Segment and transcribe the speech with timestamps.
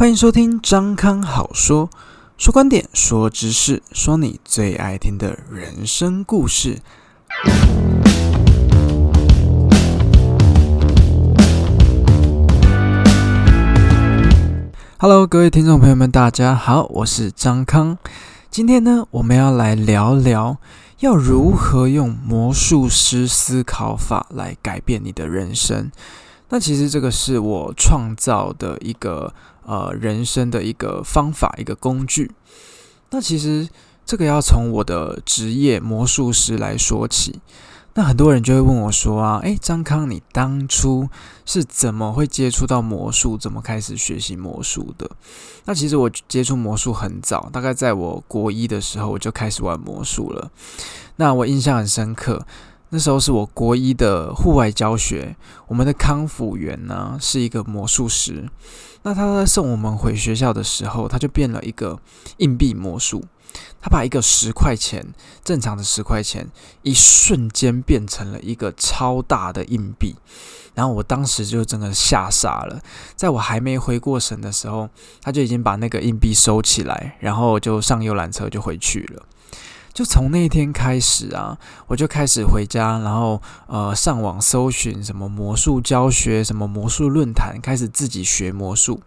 [0.00, 1.90] 欢迎收听张康好说，
[2.38, 6.78] 说观点，说知识，说你最爱听的人生故事。
[14.96, 17.98] Hello，各位听众朋友们，大家好，我是张康。
[18.50, 20.56] 今天呢，我们要来聊聊
[21.00, 25.92] 要如何用魔术师思考法来改变你的人生。
[26.52, 29.32] 那其实这个是我创造的一个
[29.70, 32.32] 呃人生的一个方法，一个工具。
[33.10, 33.68] 那其实
[34.04, 37.40] 这个要从我的职业魔术师来说起。
[37.94, 41.08] 那很多人就会问我说啊，诶，张康，你当初
[41.44, 43.36] 是怎么会接触到魔术？
[43.36, 45.10] 怎么开始学习魔术的？
[45.64, 50.50] 那其实我接触魔术很早，大概在我国一的时候我就开始玩魔术了。
[51.16, 52.46] 那我印象很深刻。
[52.90, 55.36] 那时候是我国一的户外教学，
[55.68, 58.48] 我们的康复员呢是一个魔术师。
[59.02, 61.98] 那他在送我们回学校的时候，他就变了一个
[62.38, 63.24] 硬币魔术。
[63.80, 65.04] 他把一个十块钱
[65.42, 66.48] 正常的十块钱，
[66.82, 70.14] 一瞬间变成了一个超大的硬币。
[70.74, 72.80] 然后我当时就真的吓傻了，
[73.16, 74.88] 在我还没回过神的时候，
[75.20, 79.22] 他就已经把那个硬币收起来，然后就上游览车就回去了。
[79.92, 89.00] 就从那天开始啊，我就开始回家，然后呃上网搜寻什么魔术教学、什么魔术论坛，开始自己学魔术。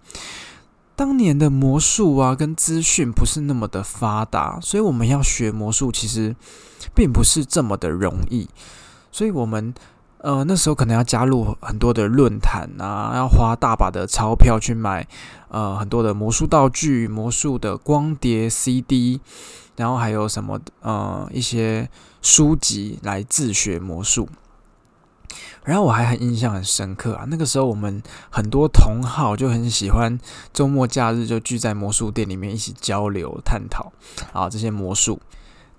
[0.96, 6.36] 当年的魔术啊，跟资讯不是那么的发达，所以我们要学魔术其实
[6.94, 8.48] 并不是这么的容易。
[9.12, 9.74] 所以我们
[10.20, 15.08] 呃那时候可能要加入很多的论坛啊，要花大把的钞票去买
[15.48, 19.22] 呃很多的魔术道具、魔术的光碟 CD。
[19.76, 21.90] 然后还有什么呃一些
[22.22, 24.30] 书籍来自学魔术，
[25.64, 30.20] 然后我还很印象很深刻啊，那个时候我们很多同好就很喜欢
[30.54, 33.92] 周末假日就聚在魔术店里面一起交流探讨
[34.32, 35.20] 啊这些魔术，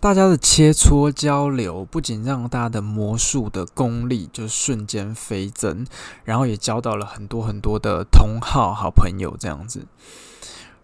[0.01, 5.87] 大家的切磋交流不仅让大家的魔术的功力就瞬间飞增，
[6.25, 9.87] 然后也交到了很多很多的同好好朋友这样子。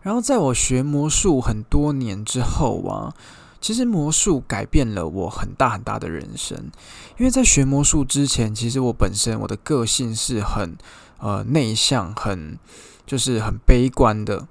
[0.03, 3.15] 然后在我学魔术很多年之后啊，
[3.61, 6.71] 其实魔术改变了我很大很大的人生。
[7.19, 10.77] 因为在学魔术之前，其实我本身我的个性是很
[11.19, 12.59] 呃内向，很
[13.06, 14.49] 就是很悲观的。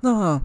[0.00, 0.40] 那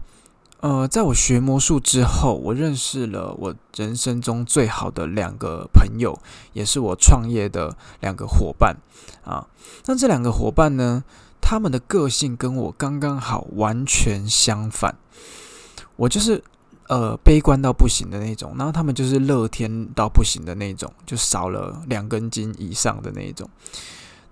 [0.60, 6.18] 呃，在我学魔术之后，我认识了我人生中最好的两个朋友，
[6.54, 8.78] 也是我创业的两个伙伴
[9.22, 9.46] 啊。
[9.84, 11.04] 那这两个伙伴呢？
[11.46, 14.96] 他们的个性跟我刚刚好完全相反，
[15.96, 16.42] 我就是
[16.88, 23.46] 呃悲观到不行的那种，然后他们就是乐天到不行的那种，就少了两根筋以上的那种。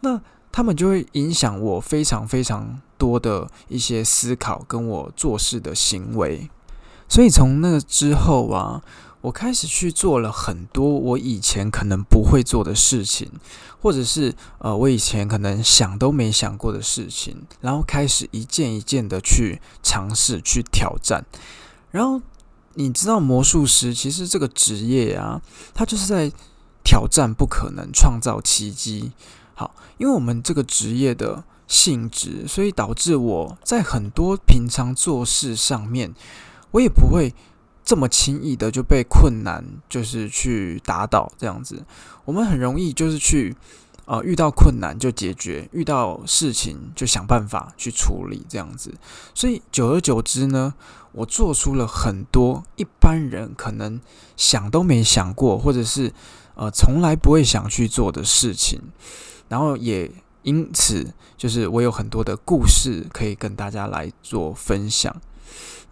[0.00, 0.18] 那
[0.50, 6.48] 他们就会影响我非常非常多的一些思考跟我做事的行为，
[7.06, 8.82] 所以从那之后啊。
[9.22, 13.30] 我开始去做了很多我以前可能不会做的事情，
[13.80, 21.24] 或者是呃我以前可能想都没想过的事情，然后开始一件一件的去尝试去挑战。
[21.92, 22.20] 然后
[22.74, 25.40] 你知道魔术师其实这个职业啊，
[25.72, 26.32] 他就是在
[26.82, 29.12] 挑战不可能，创造奇迹。
[29.54, 36.12] 好，因为我们这个职业的性质，所以导致我在很多平常做事上面，
[36.72, 37.32] 我也不会。
[37.92, 41.84] 这么轻易的就被困难就是去打倒这样子，
[42.24, 43.54] 我们很容易就是去
[44.06, 48.94] 呃遇到困难就解决，遇到事情就想办法去处理这样子，
[49.34, 50.72] 所以久而久之呢，
[51.12, 54.00] 我做出了很多一般人可能
[54.38, 56.14] 想都没想过，或者是
[56.54, 58.80] 呃从来不会想去做的事情，
[59.50, 60.10] 然后也
[60.44, 65.14] 因此就是我有很多的故事可以跟大家来做分享。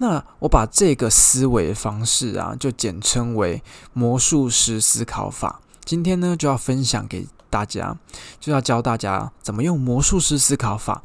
[0.03, 3.63] 那我把这个思维方式啊，就简称为
[3.93, 5.61] 魔术师思考法。
[5.85, 7.99] 今天呢，就要分享给大家，
[8.41, 11.03] 就要教大家怎么用魔术师思考法，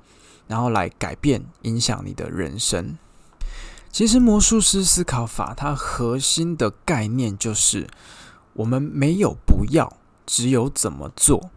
[0.47, 2.97] 然后来改变、影响你的人生。
[3.91, 7.87] 其实魔术师思考法它核心的概念就是，
[8.53, 9.91] 我们没有不要，
[10.25, 11.49] 只有怎么做。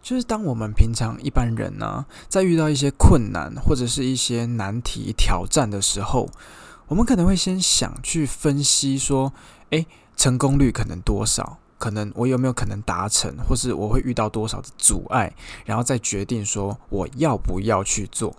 [0.00, 6.30] 就是当我们平常一般人呢，在遇到一些困难或者是一些难题挑战的时候，
[6.88, 9.32] 我们可能会先想去分析说，
[9.70, 9.86] 诶，
[10.16, 11.58] 成功率可能多少？
[11.78, 13.36] 可能我有没有可能达成？
[13.46, 15.34] 或是我会遇到多少的阻碍？
[15.64, 18.34] 然后再决定说我要不要去做。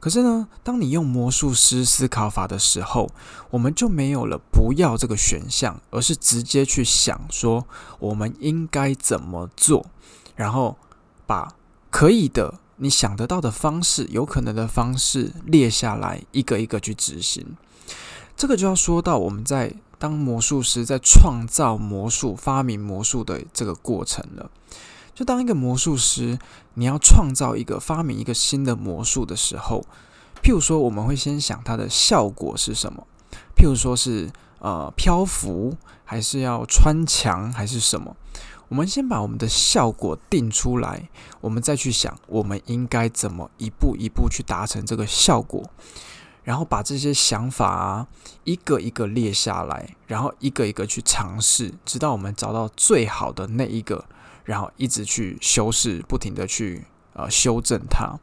[0.00, 3.08] 可是呢，当你用魔术师思考法的时候，
[3.50, 7.64] 我们就没有了不要这个选项，而是直接去想说
[8.00, 9.86] 我们应该怎么做，
[10.34, 10.76] 然后
[11.24, 11.54] 把
[11.88, 17.56] 可以的你想得到的方式，有可能的方式列下来，一个一个去执行。
[18.36, 24.50] 这个就要说到我们在当魔术师在创造魔术、发明魔术的这个过程了。
[25.14, 26.38] 就当一个魔术师，
[26.74, 29.84] 你要创造一个、发明一个新的魔术的时候，
[30.42, 33.06] 譬如说，我们会先想它的效果是什么，
[33.54, 38.16] 譬如说是呃漂浮，还是要穿墙，还是什么？
[38.68, 41.10] 我们先把我们的效果定出来，
[41.42, 45.62] 我们再去想我们应该怎么一步一步去达成这个效果，
[46.42, 48.06] 然后把这些想法啊
[48.44, 54.04] 一个一个列下来，然后一个一个去尝试，直到我们找到最好的那一个，
[54.44, 56.84] 然后一直去修饰，不停的去
[57.14, 58.18] 呃修正它。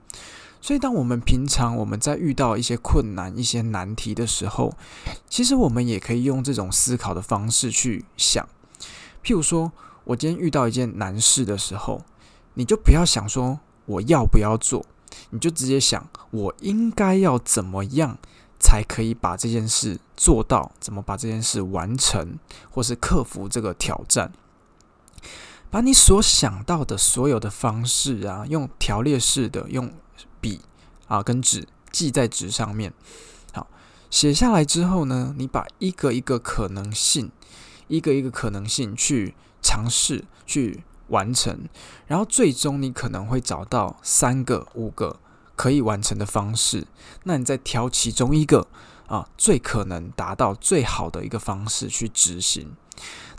[0.62, 4.74] 所以，当我们平常我们在遇到一些困难、一些难题的时候，
[5.30, 8.48] 其实我们也可以用这种思考的方式去想，
[9.24, 9.72] 譬如说。
[10.06, 12.01] 我今天遇到一件难事的时候，
[12.56, 14.83] 你就不要想说我要不要做，
[15.30, 18.18] 你就直接想我应该要怎么样
[18.60, 22.38] 才可以把这件事做到，怎么把这件事完成，
[22.69, 24.31] 或是克服这个挑战。
[25.69, 29.92] 把你所想到的所有的方式啊，用条列式的用
[30.42, 30.62] 笔
[31.07, 32.94] 啊跟纸记在纸上面，
[33.54, 33.68] 好
[34.10, 37.31] 写下来之后呢，你把一个一个可能性，
[37.88, 39.36] 一个一个可能性去。
[39.62, 41.58] 尝试去完成，
[42.08, 45.20] 然后最终你可能会找到三个、五个
[45.56, 46.88] 可以完成的方式。
[47.24, 48.68] 那你再挑其中一个
[49.08, 52.72] 啊，最可能达到最好的一个方式去执行。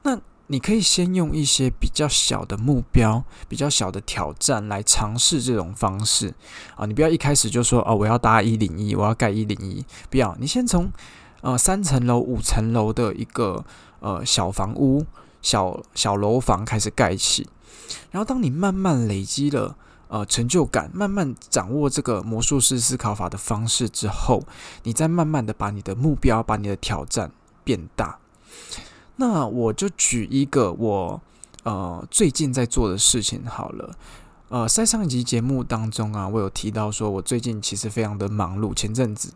[0.02, 0.18] 那
[0.48, 6.34] 你可以先用一些比较小的目标、比较小的挑战来尝试这种方式
[6.74, 6.86] 啊。
[6.86, 10.36] 你不要一开始就说哦，我要搭一零一，我要盖一零一，不要。
[10.40, 10.90] 你先从
[11.40, 13.64] 呃三层楼、五层楼的一个
[14.00, 15.06] 呃小房屋。
[15.42, 17.48] 小小楼房开始盖起，
[18.10, 19.76] 然后当你慢慢累积了
[20.08, 24.42] 呃成就感，慢慢掌握这个魔术师思考法的方式之后，
[24.82, 27.30] 你再慢慢的把你的目标、把你的挑战
[27.64, 28.18] 变大。
[29.16, 31.20] 那我就举一个我
[31.62, 33.96] 呃最近在做的事情好了。
[34.48, 38.74] 呃，在上一集节目当中啊，我有提到说，我最近其实非常的忙碌。
[38.74, 39.32] 前阵子，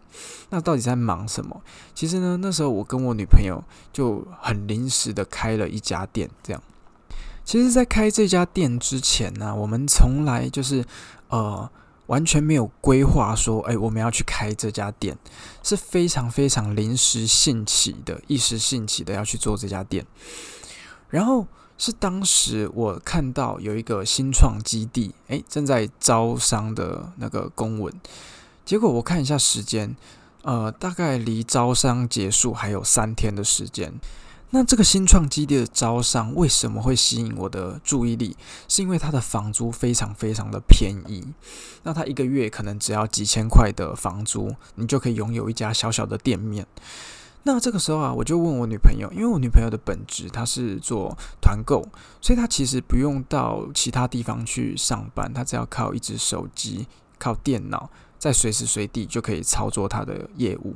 [0.50, 1.62] 那到底在忙什么？
[1.94, 3.62] 其实呢，那时候我跟我女朋友
[3.92, 6.28] 就很临时的开了一家店。
[6.42, 6.60] 这样，
[7.44, 10.84] 其实，在开这家店之前呢，我们从来就是
[11.28, 11.70] 呃
[12.06, 15.16] 完全没有规划说，哎，我们要去开这家店，
[15.62, 20.06] 是非常非常临时兴起的，一时兴起的要去做这家店，
[21.08, 21.46] 然后。
[21.76, 27.92] 是当时我看到有一个新创基地，诶，正在招商的那个公文，
[28.64, 29.96] 结果我看一下时间，
[30.42, 33.92] 呃，大概离招商结束还有三天的时间。
[34.50, 38.36] 那这个新创基地的招商为什么会吸引我的注意力？
[38.68, 41.24] 是因为它的房租非常非常的便宜，
[41.82, 46.64] 那它一个月可能只要几千块的房租，你就可以拥有一家小小的店面。
[47.42, 51.86] 那这个时候啊，我就问我女朋友，因为我女朋友的本职她是做团购，
[52.20, 56.86] 所以她其实不用到其他地方去上班，她只要靠一只手机、
[57.18, 57.90] 靠电脑，
[58.20, 60.74] 在随时随地就可以操作她的业务。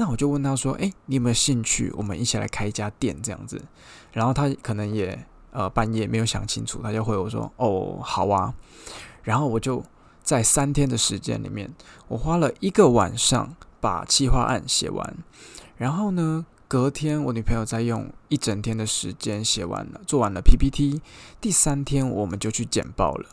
[0.00, 1.92] 那我就问他说：“诶，你有没有兴趣？
[1.94, 3.62] 我们一起来开一家店这样子？”
[4.12, 8.54] 然后他可能也呃半夜没有想清楚，他就回我说：“哦，好啊。”
[9.22, 9.84] 然后我就
[10.22, 11.70] 在三天的时间里面，
[12.08, 15.16] 我花了一个晚上把企划案写完。
[15.76, 16.46] 然后呢？
[16.66, 21.02] 隔天我女朋友在用一整天的时间写完了，做完了 PPT。
[21.40, 23.28] 第三天我们就去简报了。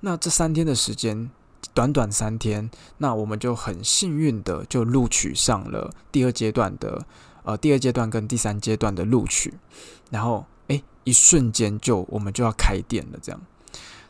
[0.00, 1.30] 那这三天的时间，
[1.72, 7.04] 短短三天，那我们就很幸运的就录取上了第二阶段的，
[7.44, 9.54] 呃，第二阶段跟第三阶段的录取。
[10.10, 13.18] 然后，诶，一瞬间就我们就要开店了。
[13.22, 13.40] 这样，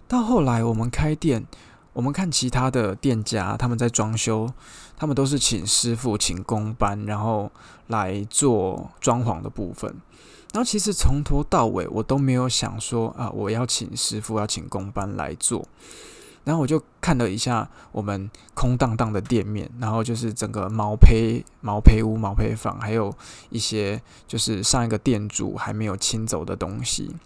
[0.09, 1.47] 到后来我们开店。
[1.93, 4.49] 我们看其他的店家，他们在装修，
[4.97, 7.51] 他们都是请师傅、请工班，然后
[7.89, 9.93] 来做装潢的部分。
[10.53, 15.67] 然后其实从头到尾，我都没有想说啊，我要请师傅、要请工班来做。
[16.45, 23.15] 然后我就看了一下我们空荡荡的店面，然后就是整个毛坯、毛坯屋、毛坯房，还有
[23.51, 27.17] 一些就是上一个店主还没有清走的东西。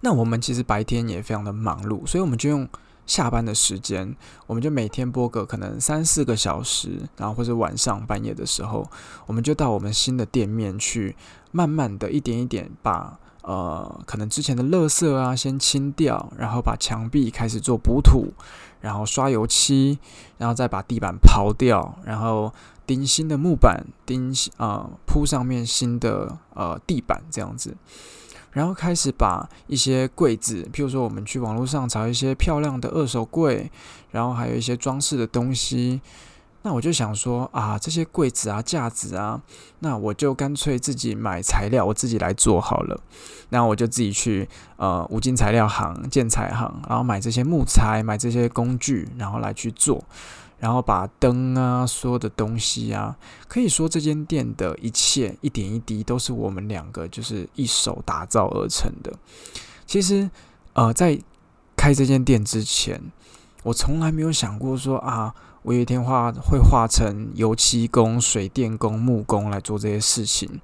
[0.00, 2.68] 那我们其实白天也非常的忙碌，所以我们就用。
[3.06, 8.90] 下班的时间，我们就每天播个可能三四个小时，然后或者晚上半夜的时候，
[9.26, 11.14] 我们就到我们新的店面去，
[11.52, 18.32] 慢慢的一点一点把呃可能之前的垃圾啊先清掉，然后把墙壁开始做补土，
[18.80, 19.98] 然后刷油漆，
[20.38, 22.52] 然后再把地板刨掉，然后
[22.86, 27.76] 钉新的木板，钉啊铺上面新的呃地板这样子。
[28.52, 33.70] 然后开始把一些柜子，譬如说我们去网络上找一些漂亮的二手柜，
[34.12, 36.00] 然后还有一些装饰的东西。
[36.66, 39.42] 那我就想说啊，这些柜子啊、架子啊，
[39.80, 42.98] 那我就干脆自己买材料，我自己来做好了。
[43.50, 50.02] 那我就自己去呃五金材料行、建材行，然后买这些木材、买这些工具，然后来去做。
[50.58, 53.14] 然后把灯啊，所有的东西啊，
[53.46, 59.12] 可以说这间店的一切一点一滴都是我们两个就是一手打造而成的。
[59.84, 60.30] 其实
[60.72, 61.20] 呃，在
[61.76, 62.98] 开这间店之前，
[63.64, 65.34] 我从来没有想过说啊。
[65.64, 70.60] 我有一天画会画成油漆工、水电工、木工来做这些事情。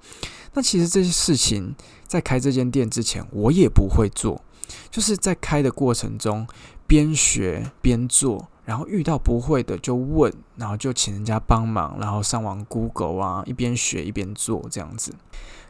[0.52, 1.74] 那其实这些事情
[2.06, 4.44] 在开这间店之前，我也不会做。
[4.90, 6.46] 就是在开的过程中，
[6.86, 15.14] 边学边做，然后遇到不会的就问，然后就请人家帮忙，然后上网 Google 啊，一边学一边做这样子。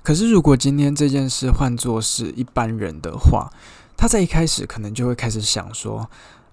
[0.02, 3.48] 可是如果今天这件事换作是一般人的话，
[3.96, 6.10] 他在一开始可能就会开始想说。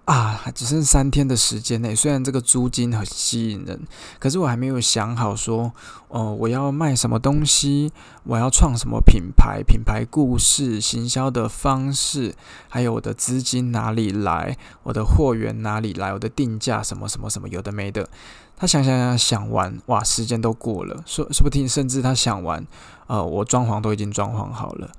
[0.08, 3.78] 啊，只剩三天的时间内，虽然这个租金很吸引人，
[4.20, 5.74] 可是我还没有想好说，
[6.08, 7.92] 哦，我要卖什么东西，
[8.24, 12.34] 我要创什么品牌，品牌故事、行销的方式，
[12.70, 18.08] 还有我的资金哪里来，我的货源哪里来，我的定价什么什么什么，有的没的。
[18.56, 22.66] 他想想想想完，哇，时间都过了，说说不定甚至他想完，
[23.08, 24.90] 呃，我装潢都已经装潢好了，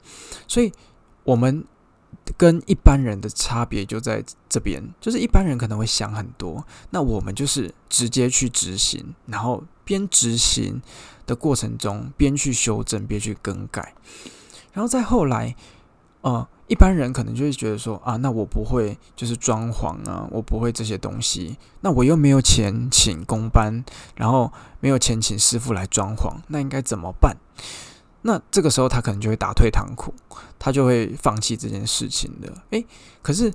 [0.47, 0.71] 所以
[1.25, 1.65] 我们。
[2.37, 10.83] 跟一般人的差别就在这边，就是一般人可能会想很多，那我们就是直接去执行，然后边执行
[11.27, 13.95] 的过程中边去修正，边去更改，
[14.73, 15.55] 然后再后来，
[16.21, 23.85] 呃，一般人可能就会觉得说啊，那我不会就是装潢啊，我不会这些东西，那我又没有钱请工班，
[24.17, 27.37] 然后没有钱请师傅来装潢，那应该怎么办？
[28.23, 30.13] 那这个时候他可能就会打退堂鼓，
[30.59, 32.53] 他就会放弃这件事情的。
[32.71, 32.85] 诶，
[33.23, 33.53] 可是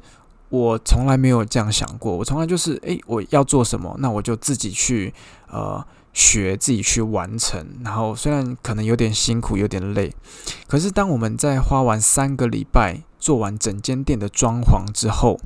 [0.49, 5.13] 我从来没有这样想过，我从来就是诶，我要做什么，那我就自己去
[5.49, 7.65] 呃学，自己去完成。
[7.83, 10.15] 然后虽然可能有点辛苦，有点累，
[10.67, 15.39] 可是当我们在花完三个礼拜做完整间店的装潢之后，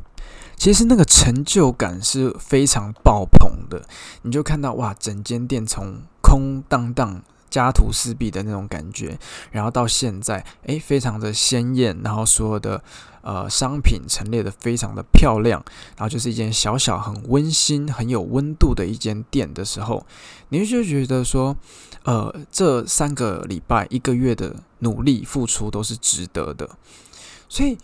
[0.56, 3.88] 其实那个成就感是非常爆棚的。
[4.22, 7.24] 你就看到哇，整间店从空荡荡。
[7.50, 9.18] 家徒四壁的那种感觉，
[9.52, 12.84] 然后到现在，诶，非常的鲜艳，然后所有的
[13.22, 15.64] 呃商品陈列的非常的漂亮，
[15.96, 20.06] 然后就是一间小小很温馨、很有温度的一间店的时候，
[20.50, 21.56] 你就觉得说，
[22.04, 26.70] 呃，这三个礼拜、一个月的努力付出都是值得的。
[27.48, 27.78] 所以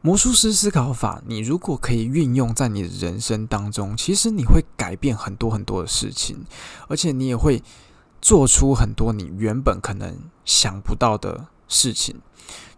[0.00, 6.44] 魔术师思考法，你如果可以运用在你的人生当中，其实你会改变很多很多的事情，
[6.88, 7.62] 而且你也会。
[8.22, 12.14] 做出很多你原本可能想不到的事情，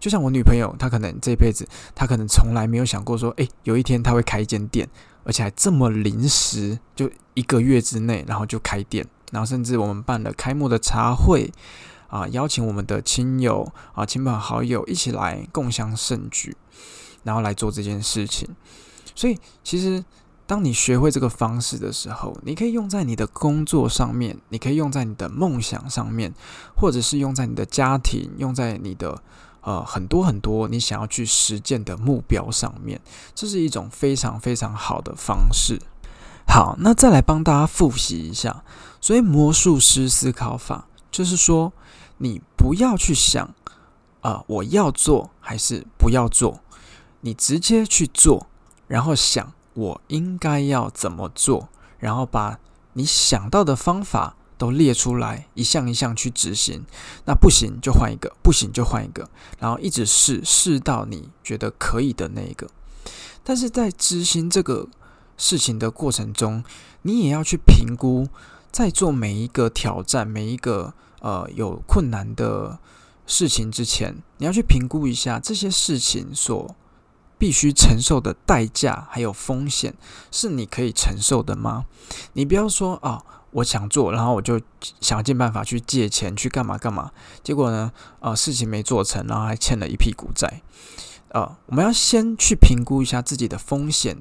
[0.00, 4.88] 就像我女朋友，她可能这辈子，她可能从来没有想过说，诶，有一天她会开一间店，
[5.22, 11.52] 而且还这么临时，就一个月之内，然后就开店，然后甚至我们办了开幕的茶会，
[12.08, 16.56] 啊，邀请我们的亲友啊、亲朋好友一起来共襄盛举，
[17.22, 18.48] 然后来做这件事情，
[19.14, 20.02] 所以其实。
[20.46, 26.34] 当你学会这个方式的时候，你可以用在你的工作上面，你可以用在你的梦想上面，
[26.76, 29.22] 或者是用在你的家庭，用在你的
[29.62, 33.00] 呃很多很多你想要去实践的目标上面。
[33.34, 35.80] 这是一种非常非常好的方式。
[36.46, 38.62] 好，那再来帮大家复习一下。
[39.00, 41.72] 所以魔术师思考法就是说，
[42.18, 43.54] 你不要去想
[44.20, 46.60] 啊，我要做还是不要做，
[47.22, 48.46] 你直接去做，
[48.86, 49.50] 然后想。
[49.74, 51.68] 我应该要怎么做？
[51.98, 52.58] 然后把
[52.94, 56.84] 你想到的方法都列出来，一项一项去执行。
[57.26, 59.28] 那不行就换一个，不行就换一个，
[59.58, 62.68] 然后一直试，试到你觉得可以的那一个。
[63.42, 64.88] 但是在执行这个
[65.36, 66.62] 事情的过程中，
[67.02, 68.28] 你也要去评估，
[68.70, 72.78] 在做每一个挑战、每一个呃有困难的
[73.26, 76.76] 事情之前，你要去评估一下这些事情所。
[77.38, 79.94] 必须承受的代价还有风险，
[80.30, 81.86] 是你可以承受的吗？
[82.34, 84.60] 你不要说啊，我想做，然后我就
[85.00, 87.10] 想尽办法去借钱去干嘛干嘛，
[87.42, 90.62] 结果呢，呃，事情没做成，然后还欠了一屁股债。
[91.28, 94.16] 呃，我们要先去评估一下自己的风险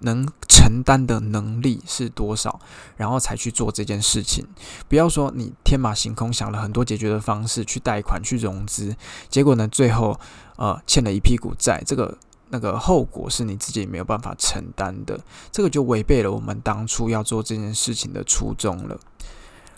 [0.00, 2.60] 能承担的能力是多少，
[2.96, 4.46] 然后才去做这件事情。
[4.88, 8.94] 不要说你天马行空想了很多解决的方式去贷款去融资，
[9.30, 10.20] 结果呢，最后
[10.56, 12.18] 呃欠了一屁股债，这个。
[12.54, 15.18] 那个后果是你自己没有办法承担的，
[15.50, 18.96] 这个就违背了我们当初要做这件事情的初衷了。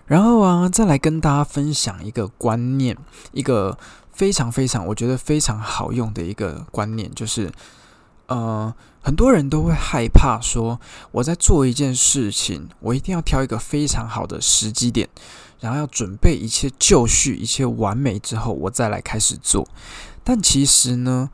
[0.04, 2.94] 然后啊，再来跟大家分享一个观念，
[3.32, 3.78] 一个
[4.12, 7.50] 非常非常，我觉得非常好用的一个观念，就是
[8.26, 10.78] 呃，很多人都会害怕说，
[11.12, 15.08] 我在做一件事情，我一定要挑一个非常好的时机点，
[15.60, 19.66] 然后要准备一切就绪，一切完美之后，我再来开始做。
[20.22, 21.30] 但其实呢，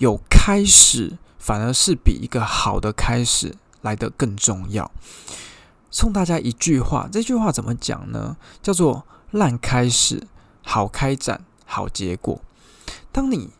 [0.00, 4.90] 有开始反而是比一个好的开始来得更重要。
[5.90, 8.38] 送大家一句话，这句话怎么讲呢？
[8.62, 10.26] 叫做“烂开始，
[10.62, 12.40] 好开展，好结果”。
[13.12, 13.50] 当你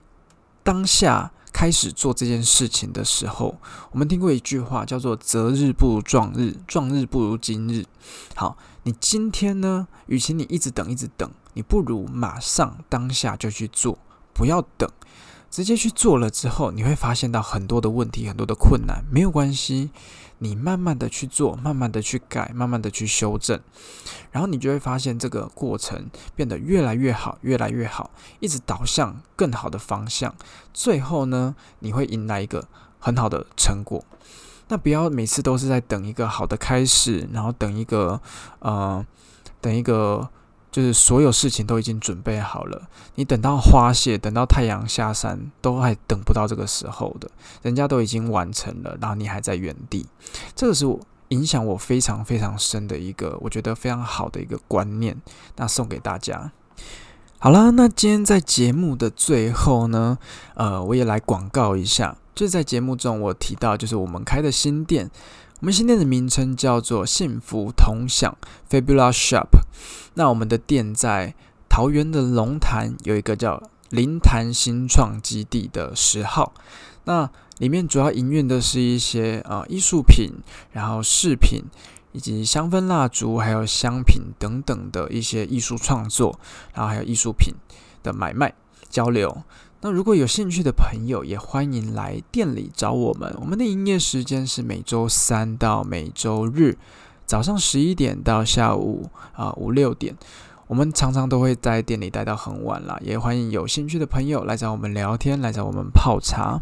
[0.62, 3.58] 当下开始做这件事情的时候，
[3.92, 7.84] 我们听过一句话，叫做“择日不如撞日，撞日不如今日”。
[8.34, 13.98] 好，你今天呢，与其你一直等，一直等，你不如马上当下就去做。
[14.32, 14.88] 不要等，
[15.50, 19.04] 直接去做了之后，你会发现到很多的问题，很多的困难。
[19.10, 19.90] 没有关系，
[20.38, 23.58] 你慢慢的去做，慢慢的去改，慢慢的去修正，
[24.30, 30.32] 然后你就会发现这个过程变得越来越好，越来越好，一直导向更好的方向。
[30.72, 32.68] 最后呢，你会迎来一个
[33.00, 34.04] 很好的成果。
[34.68, 38.20] 那不要每次都是在等一个好的开始，然后等一个
[38.60, 39.04] 呃，
[39.60, 40.30] 等一个。
[40.70, 47.28] 就是所有事情都已经准备好了，你等到花谢，等到太阳下山，都还等不到这个时候的，
[47.62, 50.06] 人家都已经完成了，然后你还在原地，
[50.54, 55.20] 这个是我影响我非常非常深的一个，我觉得非常好的一个观念，
[55.56, 56.52] 那送给大家。
[57.38, 60.18] 好啦，那今天在节目的最后呢，
[60.54, 65.10] 呃，我也来广告一下，就在节目中我提到，就是我们开的新店。
[65.60, 68.34] 我们新店的名称叫做幸福同享
[68.70, 69.48] （Fabula Shop）。
[70.14, 71.34] 那我们的店在
[71.68, 76.54] 桃园的龙潭有一个叫灵潭新创基地的十号。
[77.04, 80.32] 那里面主要营运的是一些呃艺术品，
[80.72, 81.64] 然后饰品，
[82.12, 86.40] 以及香氛蜡烛，还有香品等等的一些艺术创作，
[86.72, 87.52] 然后还有艺术品
[88.02, 88.54] 的买卖
[88.88, 89.42] 交流。
[89.82, 93.34] 那如果有兴趣的朋友，也欢迎来店里找我们。
[93.40, 96.76] 我们的营业时间是每周三到每周日
[97.24, 100.14] 早上十一点到下午啊五六点。
[100.66, 106.60] 我们常常都会在店里待到很晚啦，也欢迎有兴趣的朋友来找我们聊天，来找我们泡茶。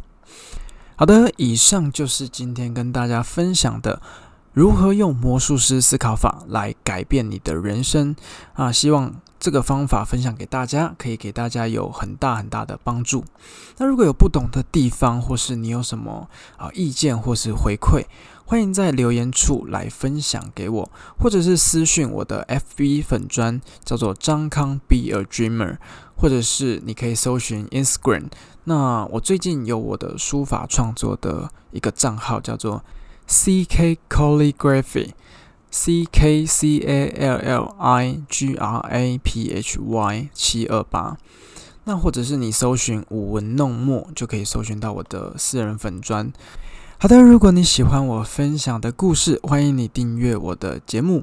[0.94, 4.00] 好的，以上就是今天跟大家分享的。
[4.52, 8.16] 如何用魔术师思考法来改变你的人生
[8.54, 8.72] 啊？
[8.72, 13.24] 希望这个方法分享给大家，可以给大家有很大很大的帮助。
[13.76, 18.06] 那如果有不懂的地方，或是你有什么啊意见或是回馈，
[18.44, 25.76] 欢迎在留言处来分享给我，或者是私讯我的 FB 粉砖，叫做张康 Be a Dreamer，
[26.16, 28.24] 或者是你可以搜寻 Instagram。
[28.64, 32.82] 那我最近有我的书法创作的一个账号，叫做。
[33.30, 41.18] C K Calligraphy，C K C A L L I G R A P H Y 七二八，
[41.84, 46.32] 那或者是你搜寻舞文弄墨，就可以搜寻到我的私人粉砖。
[46.98, 51.22] 好的，如果你喜欢我分享的故事，欢迎你订阅我的节目，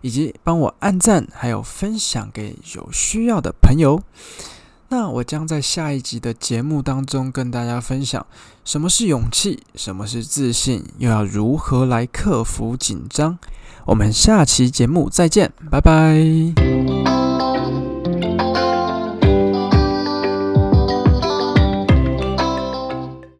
[0.00, 4.02] 以及帮我按赞，还有分享给有需要的朋友。
[4.92, 8.26] 那我将在下一集的节目当中跟大家分享
[8.62, 13.38] 什么是勇气，什么是自信，又要如何来克服紧张。
[13.86, 16.81] 我们下期节目再见，拜拜。